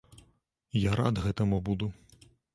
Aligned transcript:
Я 0.85 0.95
рад 1.01 1.21
гэтаму 1.27 1.61
буду. 1.69 1.93